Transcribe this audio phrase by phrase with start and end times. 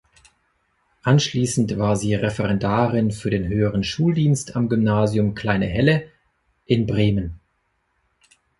[1.03, 6.09] Anschließend war sie Referendarin für den höheren Schuldienst am Gymnasium Kleine Helle
[6.65, 7.39] in Bremen.